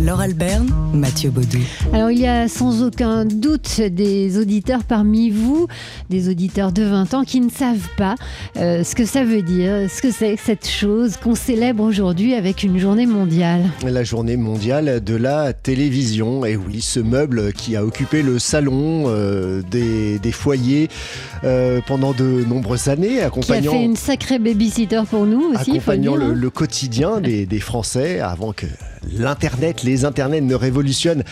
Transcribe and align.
Laure 0.00 0.20
Alberne, 0.20 0.70
Mathieu 0.94 1.30
Baudou. 1.30 1.58
Alors 1.92 2.12
il 2.12 2.20
y 2.20 2.26
a 2.26 2.46
sans 2.46 2.84
aucun 2.84 3.24
doute 3.24 3.80
des 3.80 4.38
auditeurs 4.38 4.84
parmi 4.84 5.28
vous, 5.28 5.66
des 6.08 6.28
auditeurs 6.28 6.70
de 6.70 6.84
20 6.84 7.14
ans 7.14 7.24
qui 7.24 7.40
ne 7.40 7.50
savent 7.50 7.88
pas 7.96 8.14
euh, 8.56 8.84
ce 8.84 8.94
que 8.94 9.04
ça 9.04 9.24
veut 9.24 9.42
dire, 9.42 9.90
ce 9.90 10.00
que 10.00 10.12
c'est 10.12 10.36
cette 10.36 10.68
chose 10.68 11.16
qu'on 11.16 11.34
célèbre 11.34 11.82
aujourd'hui 11.82 12.34
avec 12.34 12.62
une 12.62 12.78
journée 12.78 13.06
mondiale. 13.06 13.62
La 13.84 14.04
journée 14.04 14.36
mondiale 14.36 15.02
de 15.02 15.16
la 15.16 15.52
télévision. 15.52 16.44
Et 16.44 16.54
oui, 16.54 16.80
ce 16.80 17.00
meuble 17.00 17.52
qui 17.52 17.74
a 17.74 17.84
occupé 17.84 18.22
le 18.22 18.38
salon 18.38 19.06
euh, 19.08 19.62
des, 19.68 20.20
des, 20.20 20.32
foyers 20.32 20.88
euh, 21.42 21.80
pendant 21.84 22.12
de 22.12 22.44
nombreuses 22.48 22.86
années, 22.86 23.20
accompagnant... 23.20 23.72
Qui 23.72 23.76
a 23.76 23.80
fait 23.80 23.84
une 23.84 23.96
sacrée 23.96 24.38
babysitter 24.38 25.02
pour 25.10 25.26
nous 25.26 25.54
aussi. 25.54 25.72
Accompagnant 25.72 26.14
le, 26.14 26.26
hein. 26.26 26.34
le, 26.34 26.50
quotidien 26.50 27.20
des, 27.20 27.46
des 27.46 27.60
Français 27.60 28.20
avant 28.20 28.52
que 28.52 28.66
l'Internet, 29.16 29.82
les 29.82 30.04
Internets 30.04 30.40
ne 30.40 30.54
révolutionnent 30.54 31.24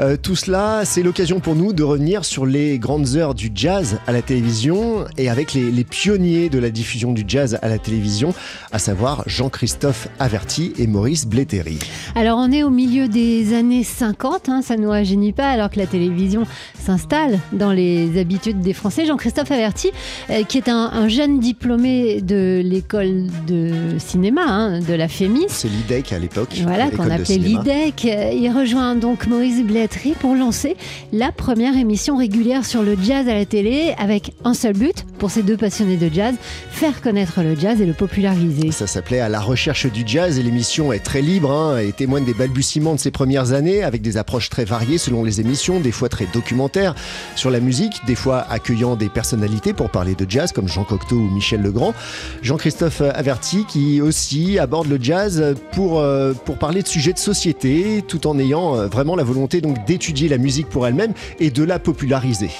euh, 0.00 0.16
tout 0.16 0.36
cela. 0.36 0.82
C'est 0.84 1.02
l'occasion 1.02 1.40
pour 1.40 1.54
nous 1.54 1.72
de 1.72 1.82
revenir 1.82 2.24
sur 2.24 2.46
les 2.46 2.78
grandes 2.78 3.16
heures 3.16 3.34
du 3.34 3.50
jazz 3.54 3.98
à 4.06 4.12
la 4.12 4.22
télévision 4.22 5.04
et 5.18 5.28
avec 5.28 5.54
les, 5.54 5.84
pionniers 5.84 6.48
de 6.48 6.58
la 6.58 6.70
diffusion 6.70 7.12
du 7.12 7.24
jazz 7.26 7.58
à 7.62 7.68
la 7.68 7.78
télévision, 7.78 8.34
à 8.72 8.78
savoir 8.78 9.22
Jean-Christophe 9.26 10.08
Averti 10.18 10.72
et 10.78 10.86
Maurice 10.86 11.26
Blétéry. 11.26 11.78
Alors 12.14 12.38
on 12.38 12.50
est 12.50 12.62
au 12.62 12.70
milieu 12.70 13.08
des 13.08 13.54
années 13.54 13.84
50, 13.84 14.48
hein, 14.48 14.62
ça 14.62 14.76
ne 14.76 14.82
nous 14.82 14.90
rajeunit 14.90 15.32
pas 15.32 15.50
alors 15.50 15.70
que 15.70 15.78
la 15.78 15.86
télévision 15.86 16.46
s'installe 16.78 17.38
dans 17.52 17.72
les 17.72 18.18
habitudes 18.18 18.60
des 18.60 18.72
Français. 18.72 19.06
Jean-Christophe 19.06 19.50
Averti, 19.50 19.90
euh, 20.30 20.42
qui 20.44 20.58
est 20.58 20.68
un, 20.68 21.08
jeune 21.08 21.38
diplômé 21.38 22.20
de 22.20 22.62
l'école 22.64 23.26
de 23.46 23.72
cinéma, 23.98 24.42
hein, 24.46 24.80
de 24.80 24.94
la 24.94 25.08
FEMIS. 25.08 25.46
C'est 25.48 25.68
l'IDEC 25.68 26.12
à 26.12 26.18
l'époque. 26.18 26.54
Voilà, 26.62 26.90
qu'on 26.90 27.10
appelait 27.24 27.38
l'IDEC. 27.38 28.04
Il 28.04 28.50
rejoint 28.50 28.94
donc 28.94 29.26
Maurice 29.26 29.62
Blétry 29.62 30.12
pour 30.12 30.34
lancer 30.34 30.76
la 31.12 31.32
première 31.32 31.76
émission 31.76 32.16
régulière 32.16 32.64
sur 32.64 32.82
le 32.82 32.96
jazz 33.00 33.28
à 33.28 33.34
la 33.34 33.46
télé 33.46 33.94
avec 33.98 34.32
un 34.44 34.54
seul 34.54 34.74
but 34.74 35.04
pour 35.18 35.30
ces 35.30 35.42
deux 35.42 35.56
passionnés 35.56 35.96
de 35.96 36.12
jazz, 36.12 36.34
faire 36.70 37.00
connaître 37.00 37.42
le 37.42 37.54
jazz 37.54 37.80
et 37.80 37.86
le 37.86 37.94
populariser. 37.94 38.72
Ça 38.72 38.86
s'appelait 38.86 39.20
À 39.20 39.28
la 39.28 39.40
recherche 39.40 39.90
du 39.90 40.02
jazz 40.06 40.38
et 40.38 40.42
l'émission 40.42 40.92
est 40.92 40.98
très 40.98 41.22
libre 41.22 41.50
hein, 41.50 41.78
et 41.78 41.92
témoigne 41.92 42.24
des 42.24 42.34
balbutiements 42.34 42.94
de 42.94 43.00
ses 43.00 43.10
premières 43.10 43.52
années 43.52 43.82
avec 43.82 44.02
des 44.02 44.16
approches 44.16 44.50
très 44.50 44.64
variées 44.64 44.98
selon 44.98 45.24
les 45.24 45.40
émissions, 45.40 45.80
des 45.80 45.92
fois 45.92 46.08
très 46.08 46.26
documentaires 46.32 46.94
sur 47.36 47.50
la 47.50 47.60
musique, 47.60 48.00
des 48.06 48.14
fois 48.14 48.46
accueillant 48.50 48.96
des 48.96 49.08
personnalités 49.08 49.72
pour 49.72 49.90
parler 49.90 50.14
de 50.14 50.26
jazz 50.28 50.52
comme 50.52 50.68
Jean 50.68 50.84
Cocteau 50.84 51.16
ou 51.16 51.30
Michel 51.30 51.62
Legrand. 51.62 51.94
Jean-Christophe 52.42 53.00
Averti 53.00 53.64
qui 53.66 54.00
aussi 54.00 54.58
aborde 54.58 54.88
le 54.88 54.98
jazz 55.00 55.54
pour, 55.72 56.00
euh, 56.00 56.32
pour 56.32 56.58
parler 56.58 56.82
de 56.82 56.88
sujets 56.88 57.03
de 57.12 57.18
société 57.18 58.02
tout 58.06 58.26
en 58.26 58.38
ayant 58.38 58.76
euh, 58.76 58.86
vraiment 58.86 59.16
la 59.16 59.24
volonté 59.24 59.60
donc 59.60 59.84
d'étudier 59.86 60.28
la 60.28 60.38
musique 60.38 60.68
pour 60.68 60.86
elle-même 60.86 61.12
et 61.38 61.50
de 61.50 61.62
la 61.62 61.78
populariser. 61.78 62.50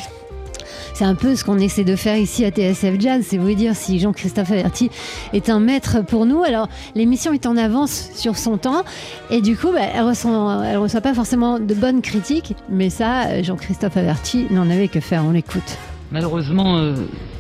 C'est 0.92 1.05
un 1.05 1.17
peu 1.17 1.34
ce 1.34 1.42
qu'on 1.42 1.59
essaie 1.59 1.83
de 1.83 1.97
faire 1.97 2.17
ici 2.17 2.45
à 2.45 2.50
TSF 2.50 3.00
Jazz, 3.00 3.25
c'est 3.28 3.37
vous 3.37 3.53
dire 3.55 3.75
si 3.75 3.98
Jean-Christophe 3.98 4.53
Averti 4.53 4.91
est 5.33 5.50
un 5.50 5.59
maître 5.59 6.05
pour 6.05 6.25
nous. 6.25 6.45
Alors 6.45 6.69
l'émission 6.95 7.33
est 7.33 7.47
en 7.47 7.56
avance 7.56 8.11
sur 8.15 8.37
son 8.37 8.59
temps 8.59 8.84
et 9.31 9.41
du 9.41 9.56
coup 9.56 9.72
bah, 9.72 9.81
elle 9.83 10.05
ne 10.05 10.77
reçoit 10.77 11.00
pas 11.00 11.15
forcément 11.15 11.59
de 11.59 11.75
bonnes 11.75 12.00
critiques, 12.00 12.55
mais 12.69 12.91
ça 12.91 13.42
Jean-Christophe 13.42 13.97
Averti 13.97 14.47
n'en 14.50 14.70
avait 14.70 14.89
que 14.89 15.00
faire, 15.00 15.25
on 15.25 15.33
l'écoute. 15.33 15.78
Malheureusement, 16.15 16.77
euh, 16.77 16.95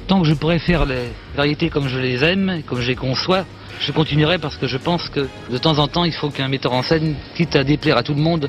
tant 0.08 0.20
que 0.20 0.26
je 0.26 0.34
pourrais 0.34 0.58
faire 0.58 0.84
les 0.84 1.12
variétés 1.36 1.70
comme 1.70 1.86
je 1.86 2.00
les 2.00 2.24
aime, 2.24 2.60
comme 2.66 2.80
je 2.80 2.88
les 2.88 2.96
conçois, 2.96 3.44
je 3.78 3.92
continuerai 3.92 4.38
parce 4.38 4.56
que 4.56 4.66
je 4.66 4.78
pense 4.78 5.08
que 5.10 5.28
de 5.48 5.58
temps 5.58 5.78
en 5.78 5.86
temps, 5.86 6.02
il 6.02 6.12
faut 6.12 6.28
qu'un 6.28 6.48
metteur 6.48 6.72
en 6.72 6.82
scène, 6.82 7.14
quitte 7.36 7.54
à 7.54 7.62
déplaire 7.62 7.96
à 7.96 8.02
tout 8.02 8.14
le 8.14 8.20
monde, 8.20 8.48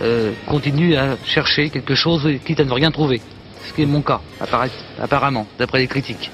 euh, 0.00 0.32
continue 0.46 0.96
à 0.96 1.18
chercher 1.26 1.68
quelque 1.68 1.94
chose, 1.94 2.26
quitte 2.46 2.60
à 2.60 2.64
ne 2.64 2.72
rien 2.72 2.90
trouver. 2.90 3.20
Ce 3.68 3.74
qui 3.74 3.82
est 3.82 3.86
mon 3.86 4.00
cas, 4.00 4.22
apparemment, 4.98 5.46
d'après 5.58 5.80
les 5.80 5.88
critiques. 5.88 6.30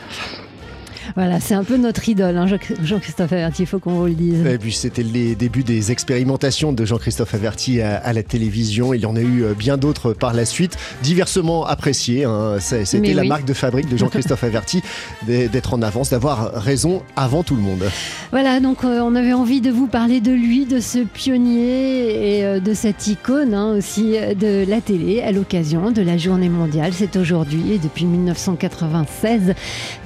Voilà, 1.14 1.40
c'est 1.40 1.54
un 1.54 1.64
peu 1.64 1.76
notre 1.76 2.08
idole, 2.08 2.36
hein, 2.36 2.46
Jean-Christophe 2.82 3.32
Averti, 3.32 3.62
il 3.62 3.66
faut 3.66 3.78
qu'on 3.78 3.94
vous 3.94 4.06
le 4.06 4.14
dise. 4.14 4.44
Et 4.46 4.58
puis 4.58 4.72
c'était 4.72 5.02
les 5.02 5.34
débuts 5.34 5.62
des 5.62 5.92
expérimentations 5.92 6.72
de 6.72 6.84
Jean-Christophe 6.84 7.34
Averti 7.34 7.80
à, 7.80 8.12
la 8.12 8.22
télévision. 8.22 8.94
Il 8.94 9.00
y 9.00 9.06
en 9.06 9.16
a 9.16 9.20
eu 9.20 9.44
euh, 9.44 9.54
bien 9.54 9.76
d'autres 9.76 10.12
par 10.12 10.32
la 10.32 10.44
suite, 10.44 10.76
diversement 11.02 11.66
appréciés. 11.66 12.24
Hein. 12.24 12.56
C'était 12.60 13.14
la 13.14 13.24
marque 13.24 13.44
de 13.44 13.52
fabrique 13.52 13.88
de 13.88 13.96
Jean-Christophe 13.96 14.44
Averti 14.44 14.82
d'être 15.26 15.74
en 15.74 15.82
avance, 15.82 16.10
d'avoir 16.10 16.52
raison 16.54 17.02
avant 17.16 17.42
tout 17.42 17.56
le 17.56 17.62
monde. 17.62 17.84
Voilà, 18.30 18.60
donc 18.60 18.84
euh, 18.84 19.00
on 19.00 19.14
avait 19.14 19.32
envie 19.32 19.60
de 19.60 19.70
vous 19.70 19.86
parler 19.86 20.20
de 20.20 20.32
lui, 20.32 20.66
de 20.66 20.80
ce 20.80 20.98
pionnier 20.98 22.38
et 22.38 22.44
euh, 22.44 22.60
de 22.60 22.74
cette 22.74 23.06
icône 23.06 23.54
hein, 23.54 23.76
aussi 23.76 24.14
de 24.38 24.64
la 24.68 24.80
télé 24.80 25.22
à 25.22 25.32
l'occasion 25.32 25.90
de 25.90 26.02
la 26.02 26.16
journée 26.16 26.48
mondiale. 26.48 26.92
C'est 26.94 27.16
aujourd'hui 27.16 27.72
et 27.72 27.78
depuis 27.78 28.04
1996 28.04 29.54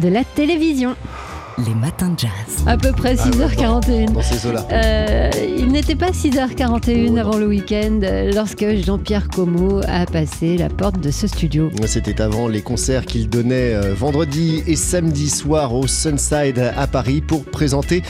de 0.01 0.09
la 0.09 0.25
télévision. 0.25 0.90
don't 0.95 1.30
Les 1.59 1.75
matins 1.75 2.11
de 2.11 2.19
jazz. 2.19 2.31
À 2.67 2.77
peu 2.77 2.93
près 2.93 3.15
6h41. 3.15 4.07
Ah 4.09 4.13
dans 4.13 4.23
ces 4.23 4.47
eaux-là. 4.47 4.67
Euh, 4.73 5.31
il 5.59 5.69
n'était 5.69 5.95
pas 5.95 6.11
6h41 6.11 7.19
avant 7.19 7.37
le 7.37 7.47
week-end 7.47 8.01
euh, 8.03 8.33
lorsque 8.33 8.65
Jean-Pierre 8.85 9.29
Como 9.29 9.81
a 9.87 10.07
passé 10.07 10.57
la 10.57 10.69
porte 10.69 11.01
de 11.01 11.11
ce 11.11 11.27
studio. 11.27 11.71
C'était 11.87 12.21
avant 12.21 12.49
les 12.49 12.63
concerts 12.63 13.05
qu'il 13.05 13.29
donnait 13.29 13.75
euh, 13.75 13.95
vendredi 13.95 14.63
et 14.67 14.77
samedi 14.77 15.29
soir 15.29 15.75
au 15.75 15.87
Sunside 15.87 16.73
à 16.77 16.87
Paris 16.87 17.21
pour 17.21 17.45
présenter 17.45 18.03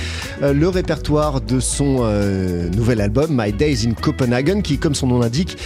le 0.42 0.68
répertoire 0.68 1.40
de 1.40 1.60
son 1.60 2.04
nouvel 2.76 3.00
album 3.00 3.28
My 3.30 3.52
Days 3.52 3.86
in 3.86 3.94
Copenhagen 3.94 4.60
qui, 4.62 4.78
comme 4.78 4.94
son 4.94 5.08
nom 5.08 5.18
l'indique, 5.18 5.56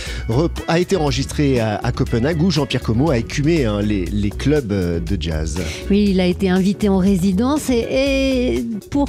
a 0.69 0.79
été 0.79 0.97
enregistré 0.97 1.61
à, 1.61 1.93
Copenhague 1.95 2.43
où 2.43 2.51
Jean-Pierre 2.51 2.83
Como 2.83 3.11
a 3.11 3.19
écumé 3.19 3.65
hein, 3.65 3.81
les, 3.83 4.05
les 4.07 4.31
clubs 4.31 4.67
de 4.67 5.23
jazz. 5.23 5.59
Oui, 5.91 6.09
il 6.11 6.21
a 6.21 6.27
été 6.27 6.49
invité 6.49 6.89
en 6.89 6.99
résidence 6.99 7.64
et, 7.71 8.65
pour 8.91 9.09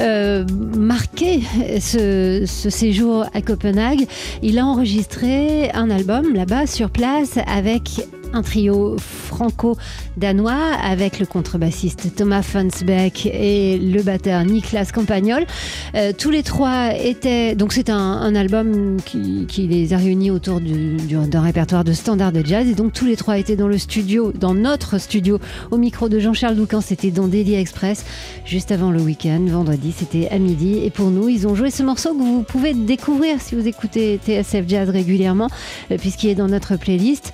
euh, 0.00 0.44
marquer 0.76 1.42
ce, 1.80 2.44
ce, 2.46 2.70
séjour 2.70 3.26
à 3.34 3.42
Copenhague, 3.42 4.06
il 4.42 4.58
a 4.58 4.66
enregistré 4.66 5.70
un 5.72 5.90
album 5.90 6.34
là-bas 6.34 6.66
sur 6.66 6.90
place 6.90 7.38
avec 7.46 8.06
un 8.32 8.42
trio 8.42 8.96
franco-danois 8.98 10.74
avec 10.82 11.18
le 11.18 11.26
contrebassiste 11.26 12.14
Thomas 12.16 12.42
Fansbeck 12.42 13.26
et 13.26 13.78
le 13.78 14.02
batteur 14.02 14.44
Niklas 14.44 14.90
Campagnol. 14.92 15.46
Euh, 15.94 16.12
tous 16.16 16.30
les 16.30 16.42
trois 16.42 16.94
étaient. 16.94 17.54
Donc, 17.54 17.72
c'est 17.72 17.90
un, 17.90 18.34
album 18.34 18.96
qui, 19.04 19.46
les 19.66 19.92
a 19.92 19.96
réunis 19.96 20.30
autour 20.30 20.60
d'un 20.60 21.40
répertoire 21.40 21.84
de 21.84 21.92
standards 21.92 22.32
de 22.32 22.44
jazz. 22.44 22.68
Et 22.68 22.74
donc, 22.74 22.92
tous 22.92 23.06
les 23.06 23.16
trois 23.16 23.38
étaient 23.38 23.56
dans 23.56 23.68
le 23.68 23.78
studio, 23.78 24.32
dans 24.32 24.54
notre 24.54 24.98
studio, 24.98 25.38
au 25.70 25.76
micro 25.76 26.08
de 26.08 26.18
Jean-Charles 26.18 26.56
Doucan. 26.56 26.80
C'était 26.80 27.10
dans 27.10 27.28
Daily 27.28 27.54
Express, 27.54 28.04
juste 28.44 28.72
avant 28.72 28.90
le 28.90 29.00
week-end, 29.00 29.44
vendredi. 29.46 29.92
C'était 29.96 30.28
à 30.28 30.38
midi. 30.38 30.80
Et 30.82 30.90
pour 30.90 31.10
nous, 31.10 31.28
ils 31.28 31.46
ont 31.46 31.54
joué 31.54 31.70
ce 31.70 31.82
morceau 31.82 32.14
que 32.14 32.22
vous 32.22 32.42
pouvez 32.42 32.74
découvrir 32.74 33.40
si 33.40 33.54
vous 33.54 33.66
écoutez 33.66 34.18
TSF 34.24 34.64
Jazz 34.68 34.90
régulièrement, 34.90 35.48
euh, 35.90 35.98
puisqu'il 35.98 36.30
est 36.30 36.34
dans 36.34 36.48
notre 36.48 36.76
playlist. 36.76 37.32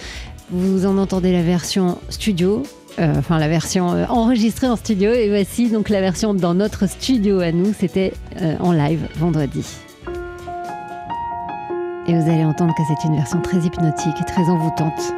Vous 0.53 0.85
en 0.85 0.99
entendez 0.99 1.33
la 1.33 1.41
version 1.41 1.97
studio, 2.11 2.63
euh, 2.99 3.15
enfin 3.17 3.39
la 3.39 3.49
version 3.49 3.95
euh, 3.95 4.05
enregistrée 4.11 4.69
en 4.69 4.77
studio, 4.77 5.11
et 5.11 5.31
voici 5.31 5.71
donc 5.71 5.89
la 5.89 6.03
version 6.03 6.35
dans 6.35 6.53
notre 6.53 6.87
studio 6.87 7.41
à 7.41 7.53
nous, 7.53 7.73
c'était 7.73 8.13
euh, 8.43 8.55
en 8.61 8.73
live 8.73 9.01
vendredi. 9.17 9.65
Et 12.07 12.13
vous 12.13 12.31
allez 12.31 12.45
entendre 12.45 12.75
que 12.77 12.83
c'est 12.87 13.09
une 13.09 13.17
version 13.17 13.41
très 13.41 13.61
hypnotique 13.61 14.17
et 14.21 14.25
très 14.25 14.51
envoûtante. 14.51 15.15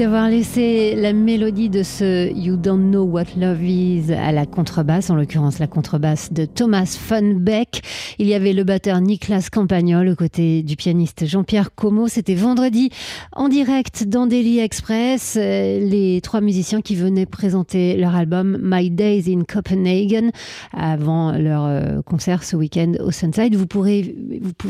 D'avoir 0.00 0.30
laissé 0.30 0.94
la 0.96 1.12
mélodie 1.12 1.68
de 1.68 1.82
ce 1.82 2.32
You 2.32 2.56
Don't 2.56 2.90
Know 2.90 3.04
What 3.04 3.36
Love 3.36 3.62
Is 3.62 4.10
à 4.14 4.32
la 4.32 4.46
contrebasse, 4.46 5.10
en 5.10 5.14
l'occurrence 5.14 5.58
la 5.58 5.66
contrebasse 5.66 6.32
de 6.32 6.46
Thomas 6.46 6.96
Funbeck. 6.98 7.82
Il 8.18 8.26
y 8.26 8.32
avait 8.32 8.54
le 8.54 8.64
batteur 8.64 8.98
Niklas 9.02 9.48
Campagnol 9.52 10.08
aux 10.08 10.16
côtés 10.16 10.62
du 10.62 10.76
pianiste 10.76 11.26
Jean-Pierre 11.26 11.74
Como. 11.74 12.08
C'était 12.08 12.34
vendredi 12.34 12.88
en 13.32 13.50
direct 13.50 14.04
dans 14.04 14.26
Daily 14.26 14.60
Express. 14.60 15.36
Euh, 15.38 15.80
les 15.80 16.22
trois 16.22 16.40
musiciens 16.40 16.80
qui 16.80 16.94
venaient 16.94 17.26
présenter 17.26 17.98
leur 17.98 18.16
album 18.16 18.58
My 18.62 18.90
Days 18.90 19.24
in 19.28 19.42
Copenhagen 19.44 20.30
avant 20.72 21.32
leur 21.32 21.66
euh, 21.66 22.00
concert 22.00 22.42
ce 22.42 22.56
week-end 22.56 22.94
au 23.00 23.10
Sunside. 23.10 23.54
Vous 23.54 23.66
pouvez 23.66 24.14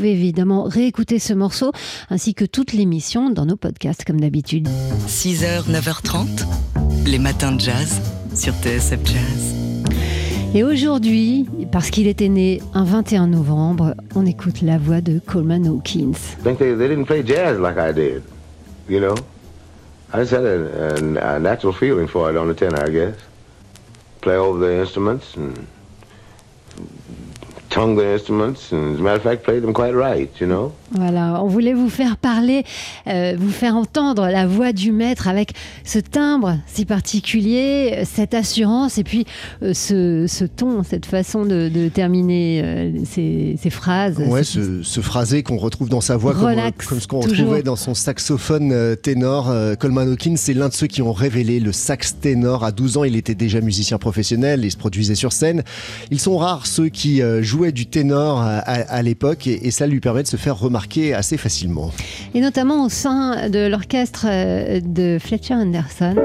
évidemment 0.03 0.63
réécouter 0.63 1.19
ce 1.19 1.33
morceau 1.33 1.71
ainsi 2.09 2.33
que 2.33 2.43
toute 2.43 2.73
l'émission 2.73 3.29
dans 3.29 3.45
nos 3.45 3.55
podcasts 3.55 4.03
comme 4.03 4.19
d'habitude. 4.19 4.67
6h, 5.23 5.69
9h30, 5.69 6.47
les 7.05 7.19
matins 7.19 7.51
de 7.51 7.59
jazz 7.59 8.01
sur 8.33 8.53
TSF 8.55 9.05
Jazz. 9.05 9.53
Et 10.55 10.63
aujourd'hui, 10.63 11.45
parce 11.71 11.91
qu'il 11.91 12.07
était 12.07 12.27
né 12.27 12.59
un 12.73 12.83
21 12.83 13.27
novembre, 13.27 13.93
on 14.15 14.25
écoute 14.25 14.63
la 14.63 14.79
voix 14.79 14.99
de 14.99 15.19
Coleman 15.19 15.67
Hawkins. 15.67 16.15
I 16.39 16.43
think 16.43 16.57
they, 16.57 16.75
they 16.75 16.87
didn't 16.89 17.05
play 17.05 17.23
jazz 17.23 17.59
like 17.59 17.77
I 17.77 17.93
did, 17.93 18.23
you 18.89 18.99
know? 18.99 19.13
I 20.11 20.21
just 20.21 20.31
had 20.31 20.43
a, 20.43 20.95
a, 20.95 21.35
a 21.35 21.39
natural 21.39 21.71
feeling 21.71 22.07
for 22.07 22.31
it 22.31 22.35
on 22.35 22.47
the 22.47 22.55
tenor, 22.55 22.83
I 22.83 22.89
guess. 22.89 23.15
Play 24.21 24.37
over 24.37 24.57
the 24.57 24.79
instruments 24.79 25.35
and 25.35 25.67
Voilà, 30.93 31.41
on 31.41 31.47
voulait 31.47 31.73
vous 31.73 31.89
faire 31.89 32.17
parler, 32.17 32.65
euh, 33.07 33.35
vous 33.39 33.49
faire 33.49 33.77
entendre 33.77 34.27
la 34.27 34.45
voix 34.45 34.73
du 34.73 34.91
maître 34.91 35.29
avec 35.29 35.53
ce 35.85 35.99
timbre 35.99 36.57
si 36.67 36.83
particulier, 36.83 37.93
euh, 37.93 38.03
cette 38.05 38.33
assurance 38.33 38.97
et 38.97 39.05
puis 39.05 39.25
euh, 39.63 39.73
ce, 39.73 40.25
ce 40.27 40.43
ton, 40.43 40.83
cette 40.83 41.05
façon 41.05 41.45
de, 41.45 41.69
de 41.69 41.87
terminer 41.87 42.61
euh, 42.61 42.91
ces, 43.05 43.55
ces 43.61 43.69
phrases. 43.69 44.17
Ouais, 44.17 44.43
ce, 44.43 44.83
ce 44.83 44.99
phrasé 44.99 45.41
qu'on 45.41 45.55
retrouve 45.57 45.87
dans 45.87 46.01
sa 46.01 46.17
voix, 46.17 46.33
comme, 46.33 46.43
Relax, 46.43 46.85
comme 46.85 46.99
ce 46.99 47.07
qu'on 47.07 47.21
retrouvait 47.21 47.63
dans 47.63 47.77
son 47.77 47.93
saxophone 47.93 48.73
euh, 48.73 48.95
ténor. 48.97 49.49
Euh, 49.49 49.75
Coleman 49.75 50.09
Hawkins, 50.09 50.35
c'est 50.35 50.53
l'un 50.53 50.67
de 50.67 50.73
ceux 50.73 50.87
qui 50.87 51.01
ont 51.01 51.13
révélé 51.13 51.61
le 51.61 51.71
sax 51.71 52.17
ténor. 52.19 52.65
À 52.65 52.73
12 52.73 52.97
ans, 52.97 53.03
il 53.05 53.15
était 53.15 53.35
déjà 53.35 53.61
musicien 53.61 53.97
professionnel 53.97 54.65
et 54.65 54.69
se 54.69 54.77
produisait 54.77 55.15
sur 55.15 55.31
scène. 55.31 55.63
Ils 56.11 56.19
sont 56.19 56.37
rares 56.37 56.67
ceux 56.67 56.89
qui 56.89 57.21
euh, 57.21 57.41
du 57.69 57.85
ténor 57.85 58.41
à 58.41 59.01
l'époque 59.03 59.45
et, 59.45 59.67
et 59.67 59.71
ça 59.71 59.85
lui 59.85 59.99
permet 59.99 60.23
de 60.23 60.27
se 60.27 60.37
faire 60.37 60.57
remarquer 60.57 61.13
assez 61.13 61.37
facilement. 61.37 61.91
Et 62.33 62.41
notamment 62.41 62.85
au 62.85 62.89
sein 62.89 63.49
de 63.49 63.67
l'orchestre 63.67 64.25
euh, 64.27 64.79
de 64.83 65.17
Fletcher 65.19 65.53
Anderson. 65.53 66.15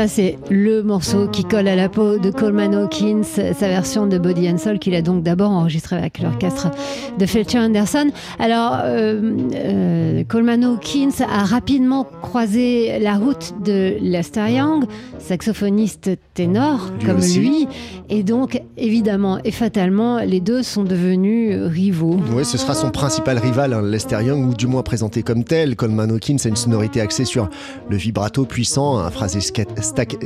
Ça, 0.00 0.08
c'est 0.08 0.38
le 0.48 0.82
morceau 0.82 1.26
qui 1.26 1.44
colle 1.44 1.68
à 1.68 1.76
la 1.76 1.90
peau 1.90 2.16
de 2.16 2.30
Coleman 2.30 2.74
Hawkins, 2.74 3.22
sa 3.22 3.68
version 3.68 4.06
de 4.06 4.16
Body 4.16 4.48
and 4.48 4.56
Soul 4.56 4.78
qu'il 4.78 4.94
a 4.94 5.02
donc 5.02 5.22
d'abord 5.22 5.50
enregistré 5.50 5.96
avec 5.96 6.20
l'orchestre 6.20 6.70
de 7.18 7.26
Fletcher 7.26 7.58
Anderson. 7.58 8.06
Alors, 8.38 8.78
euh, 8.82 9.20
euh, 9.54 10.24
Coleman 10.26 10.64
Hawkins 10.64 11.22
a 11.28 11.44
rapidement 11.44 12.06
croisé 12.22 12.98
la 12.98 13.16
route 13.16 13.52
de 13.62 13.96
Lester 14.00 14.50
Young, 14.50 14.84
saxophoniste 15.18 16.12
ténor 16.32 16.90
Lui 16.98 17.06
comme 17.06 17.18
aussi. 17.18 17.38
lui, 17.38 17.68
et 18.08 18.22
donc 18.22 18.62
évidemment 18.78 19.38
et 19.44 19.50
fatalement, 19.50 20.20
les 20.20 20.40
deux 20.40 20.62
sont 20.62 20.84
devenus 20.84 21.54
rivaux. 21.66 22.18
Ouais, 22.34 22.44
ce 22.44 22.56
sera 22.56 22.72
son 22.72 22.90
principal 22.90 23.36
rival, 23.36 23.74
hein, 23.74 23.82
Lester 23.82 24.24
Young, 24.24 24.48
ou 24.48 24.54
du 24.54 24.66
moins 24.66 24.82
présenté 24.82 25.22
comme 25.22 25.44
tel. 25.44 25.76
Coleman 25.76 26.10
Hawkins 26.10 26.38
a 26.42 26.48
une 26.48 26.56
sonorité 26.56 27.02
axée 27.02 27.26
sur 27.26 27.50
le 27.90 27.98
vibrato 27.98 28.46
puissant, 28.46 28.96
un 28.96 29.10
phrasé 29.10 29.42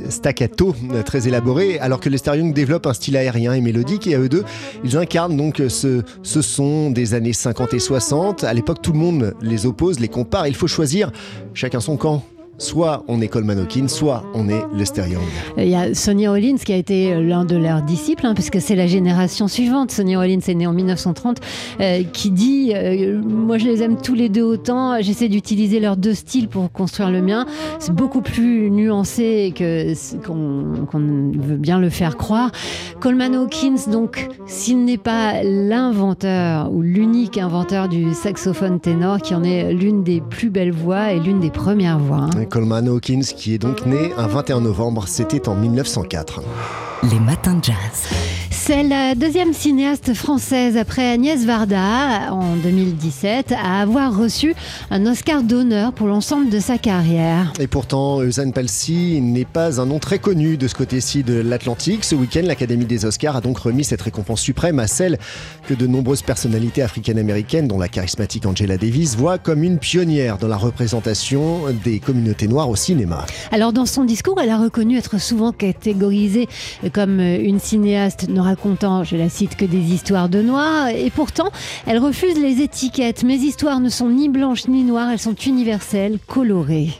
staccato 0.09 0.75
euh, 0.93 1.03
très 1.03 1.29
élaboré, 1.29 1.79
alors 1.79 2.01
que 2.01 2.09
Lester 2.09 2.37
Young 2.37 2.53
développe 2.53 2.87
un 2.87 2.95
style 2.95 3.17
aérien 3.17 3.53
et 3.53 3.61
mélodique, 3.61 4.07
et 4.07 4.15
à 4.15 4.19
eux 4.19 4.29
deux, 4.29 4.45
ils 4.85 4.97
incarnent 4.97 5.37
donc 5.37 5.63
ce, 5.69 6.03
ce 6.23 6.43
son 6.43 6.91
des 6.91 7.15
années 7.15 7.33
50 7.33 7.75
et 7.75 7.79
60. 7.79 8.45
À 8.45 8.53
l'époque, 8.53 8.83
tout 8.83 8.93
le 8.93 8.99
monde 8.99 9.35
les 9.41 9.67
oppose, 9.67 10.01
les 10.01 10.09
compare, 10.09 10.47
il 10.47 10.55
faut 10.55 10.67
choisir 10.67 11.11
chacun 11.55 11.81
son 11.81 11.97
camp. 11.97 12.23
Soit 12.59 13.05
on 13.09 13.21
est 13.21 13.29
Coleman 13.29 13.59
Hawkins, 13.59 13.89
soit 13.89 14.25
on 14.35 14.49
est 14.49 14.63
Lester 14.75 15.03
Young. 15.11 15.23
Il 15.59 15.69
y 15.69 15.75
a 15.75 15.93
Sonny 15.95 16.29
Rollins 16.29 16.57
qui 16.57 16.73
a 16.73 16.77
été 16.77 17.21
l'un 17.21 17.45
de 17.45 17.57
leurs 17.57 17.83
disciples, 17.83 18.27
hein, 18.27 18.35
puisque 18.35 18.61
c'est 18.61 18.77
la 18.77 18.87
génération 18.87 19.49
suivante. 19.49 19.91
Sonny 19.91 20.15
Rollins 20.17 20.39
est 20.47 20.55
né 20.55 20.67
en 20.67 20.73
1930, 20.73 21.39
euh, 21.81 22.03
qui 22.13 22.31
dit 22.31 22.73
euh, 22.75 23.21
Moi, 23.23 23.59
je 23.59 23.67
les 23.67 23.83
aime 23.83 23.97
tous 24.01 24.15
les 24.15 24.29
deux 24.29 24.43
autant. 24.43 25.01
J'essaie 25.01 25.29
d'utiliser 25.29 25.81
leurs 25.81 25.97
deux 25.97 26.15
styles 26.15 26.49
pour 26.49 26.71
construire 26.71 27.11
le 27.11 27.23
mien. 27.23 27.45
C'est 27.81 27.95
beaucoup 27.95 28.23
plus 28.23 28.71
nuancé 28.71 29.53
que 29.57 29.93
qu'on 30.25 31.33
veut 31.37 31.57
bien 31.57 31.79
le 31.81 31.91
faire 31.91 32.17
croire. 32.17 32.51
Coleman 33.01 33.35
Hawkins, 33.35 33.91
donc, 33.91 34.29
s'il 34.47 34.85
n'est 34.85 34.97
pas 34.97 35.43
l'inventeur 35.43 36.73
ou 36.73 36.83
l'unique 36.83 37.37
inventeur 37.37 37.89
du 37.89 38.15
saxophone 38.15 38.79
ténor, 38.79 39.21
qui 39.21 39.35
en 39.35 39.43
est 39.43 39.73
l'une 39.73 40.05
des 40.05 40.21
plus 40.21 40.51
belles 40.51 40.73
voix 40.73 41.13
et 41.13 41.19
l'une 41.19 41.41
des 41.41 41.51
premières 41.51 41.99
voix. 41.99 42.29
hein. 42.35 42.44
Coleman 42.47 42.89
Hawkins, 42.89 43.23
qui 43.37 43.55
est 43.55 43.59
donc 43.59 43.87
né 43.87 44.13
un 44.17 44.27
21 44.27 44.61
novembre, 44.61 45.05
c'était 45.07 45.49
en 45.49 45.55
1904. 45.55 46.41
Les 47.11 47.21
matins 47.21 47.55
de 47.55 47.65
jazz. 47.65 48.09
C'est 48.67 48.83
la 48.83 49.15
deuxième 49.15 49.53
cinéaste 49.53 50.15
française 50.15 50.79
après 50.79 51.07
Agnès 51.07 51.45
Varda 51.45 52.33
en 52.33 52.57
2017 52.57 53.53
à 53.53 53.83
avoir 53.83 54.17
reçu 54.17 54.55
un 54.91 55.05
Oscar 55.05 55.43
d'honneur 55.43 55.93
pour 55.93 56.07
l'ensemble 56.07 56.49
de 56.49 56.59
sa 56.59 56.79
carrière. 56.79 57.53
Et 57.61 57.67
pourtant, 57.67 58.23
Eusanne 58.23 58.55
Palsy 58.55 59.21
n'est 59.21 59.45
pas 59.45 59.83
un 59.83 59.85
nom 59.85 59.99
très 59.99 60.19
connu 60.19 60.57
de 60.57 60.67
ce 60.67 60.75
côté-ci 60.75 61.23
de 61.23 61.35
l'Atlantique. 61.35 62.05
Ce 62.05 62.15
week-end, 62.15 62.41
l'Académie 62.43 62.87
des 62.87 63.05
Oscars 63.05 63.37
a 63.37 63.43
donc 63.43 63.59
remis 63.59 63.85
cette 63.85 64.01
récompense 64.01 64.41
suprême 64.41 64.79
à 64.79 64.87
celle 64.87 65.19
que 65.69 65.75
de 65.75 65.87
nombreuses 65.87 66.23
personnalités 66.23 66.81
africaines-américaines, 66.81 67.69
dont 67.69 67.79
la 67.79 67.89
charismatique 67.89 68.47
Angela 68.47 68.79
Davis, 68.79 69.15
voient 69.15 69.37
comme 69.37 69.63
une 69.63 69.79
pionnière 69.79 70.39
dans 70.39 70.49
la 70.49 70.57
représentation 70.57 71.65
des 71.85 71.99
communautés 71.99 72.49
noires 72.49 72.71
au 72.71 72.77
cinéma. 72.77 73.27
Alors 73.53 73.75
dans 73.75 73.85
son 73.85 74.05
discours, 74.05 74.41
elle 74.41 74.49
a 74.49 74.57
reconnu 74.57 74.97
être 74.97 75.21
souvent 75.21 75.53
catégorisée 75.53 76.49
comme 76.95 77.21
une 77.21 77.61
cinéaste 77.61 78.27
ne 78.31 78.54
racontant, 78.55 79.03
je 79.03 79.17
la 79.17 79.29
cite, 79.29 79.57
que 79.57 79.65
des 79.65 79.93
histoires 79.93 80.29
de 80.29 80.41
noirs. 80.41 80.89
Et 80.89 81.11
pourtant, 81.11 81.51
elle 81.87 81.99
refuse 81.99 82.39
les 82.39 82.63
étiquettes. 82.63 83.25
Mes 83.25 83.35
histoires 83.35 83.81
ne 83.81 83.89
sont 83.89 84.09
ni 84.09 84.29
blanches 84.29 84.69
ni 84.69 84.85
noires, 84.85 85.11
elles 85.11 85.19
sont 85.19 85.35
universelles, 85.35 86.19
colorées. 86.29 86.91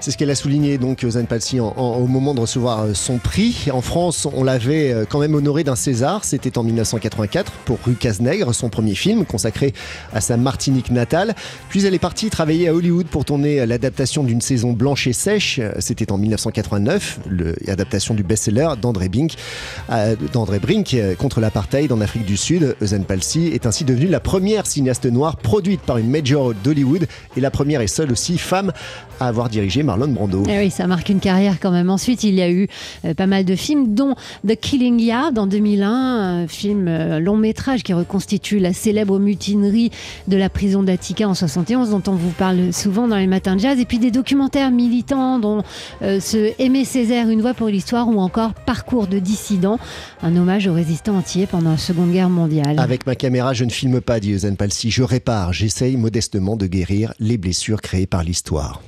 C'est 0.00 0.10
ce 0.10 0.18
qu'elle 0.18 0.30
a 0.30 0.34
souligné 0.34 0.78
donc 0.78 1.04
Eusanne 1.04 1.26
Palsy 1.26 1.58
au 1.60 2.06
moment 2.06 2.34
de 2.34 2.40
recevoir 2.40 2.82
euh, 2.82 2.94
son 2.94 3.18
prix. 3.18 3.66
En 3.72 3.80
France, 3.80 4.28
on 4.32 4.44
l'avait 4.44 4.92
euh, 4.92 5.04
quand 5.08 5.18
même 5.18 5.34
honoré 5.34 5.64
d'un 5.64 5.74
César. 5.76 6.24
C'était 6.24 6.58
en 6.58 6.62
1984 6.62 7.50
pour 7.64 7.78
Rue 7.84 7.94
Casse-Nègre, 7.94 8.54
son 8.54 8.68
premier 8.68 8.94
film 8.94 9.24
consacré 9.24 9.74
à 10.12 10.20
sa 10.20 10.36
Martinique 10.36 10.90
natale. 10.90 11.34
Puis 11.68 11.84
elle 11.86 11.94
est 11.94 11.98
partie 11.98 12.30
travailler 12.30 12.68
à 12.68 12.74
Hollywood 12.74 13.06
pour 13.06 13.24
tourner 13.24 13.60
euh, 13.60 13.66
l'adaptation 13.66 14.22
d'une 14.22 14.40
saison 14.40 14.72
blanche 14.72 15.06
et 15.06 15.12
sèche. 15.12 15.60
C'était 15.78 16.12
en 16.12 16.18
1989, 16.18 17.20
l'adaptation 17.66 18.14
du 18.14 18.22
best-seller 18.22 18.70
d'André 18.80 19.08
Brink, 19.08 20.95
euh, 21.00 21.14
contre 21.14 21.40
l'apartheid 21.40 21.92
en 21.92 22.00
Afrique 22.00 22.24
du 22.24 22.36
Sud. 22.36 22.76
Eusanne 22.82 23.04
Palsy 23.04 23.48
est 23.48 23.66
ainsi 23.66 23.84
devenue 23.84 24.08
la 24.08 24.20
première 24.20 24.66
cinéaste 24.66 25.06
noire 25.06 25.36
produite 25.36 25.80
par 25.80 25.98
une 25.98 26.10
major 26.10 26.54
d'Hollywood 26.54 27.06
et 27.36 27.40
la 27.40 27.50
première 27.50 27.80
et 27.80 27.86
seule 27.86 28.12
aussi 28.12 28.38
femme 28.38 28.72
à 29.20 29.28
avoir 29.28 29.48
dirigé 29.48 29.82
Marlon 29.82 30.08
Brando. 30.08 30.42
Eh 30.48 30.58
oui, 30.58 30.70
ça 30.70 30.86
marque 30.86 31.08
une 31.08 31.20
carrière 31.20 31.56
quand 31.60 31.70
même. 31.70 31.90
Ensuite, 31.90 32.24
il 32.24 32.34
y 32.34 32.42
a 32.42 32.50
eu 32.50 32.68
euh, 33.04 33.14
pas 33.14 33.26
mal 33.26 33.44
de 33.44 33.54
films, 33.56 33.94
dont 33.94 34.14
The 34.46 34.56
Killing 34.56 35.00
Yard 35.00 35.38
en 35.38 35.46
2001, 35.46 35.88
un 35.90 36.48
film 36.48 36.86
euh, 36.88 37.20
long 37.20 37.36
métrage 37.36 37.82
qui 37.82 37.92
reconstitue 37.92 38.58
la 38.58 38.72
célèbre 38.72 39.18
mutinerie 39.18 39.90
de 40.28 40.36
la 40.36 40.48
prison 40.48 40.82
d'Attica 40.82 41.28
en 41.28 41.34
71, 41.34 41.90
dont 41.90 42.02
on 42.06 42.14
vous 42.14 42.30
parle 42.30 42.72
souvent 42.72 43.08
dans 43.08 43.16
les 43.16 43.26
matins 43.26 43.56
de 43.56 43.60
jazz, 43.60 43.78
et 43.78 43.84
puis 43.84 43.98
des 43.98 44.10
documentaires 44.10 44.70
militants, 44.70 45.38
dont 45.38 45.62
euh, 46.02 46.20
ce 46.20 46.52
Aimé 46.60 46.84
Césaire, 46.84 47.28
une 47.28 47.40
voix 47.40 47.54
pour 47.54 47.68
l'histoire, 47.68 48.08
ou 48.08 48.18
encore 48.20 48.54
Parcours 48.54 49.06
de 49.06 49.18
dissident, 49.18 49.78
un 50.22 50.36
hommage 50.36 50.66
aux 50.66 50.74
résistants 50.74 51.16
entiers 51.16 51.46
pendant 51.46 51.70
la 51.70 51.78
Seconde 51.78 52.12
Guerre 52.12 52.30
mondiale. 52.30 52.78
Avec 52.78 53.06
ma 53.06 53.14
caméra, 53.14 53.52
je 53.54 53.64
ne 53.64 53.70
filme 53.70 54.00
pas, 54.00 54.20
dit 54.20 54.32
Eusanne 54.32 54.56
Palsy. 54.56 54.90
Je 54.90 55.02
répare, 55.02 55.52
j'essaye 55.52 55.96
modestement 55.96 56.56
de 56.56 56.66
guérir 56.66 57.12
les 57.20 57.38
blessures 57.38 57.80
créées 57.80 58.06
par 58.06 58.22
l'histoire. 58.22 58.82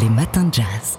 Les 0.00 0.08
matins 0.08 0.42
de 0.42 0.52
jazz. 0.52 0.98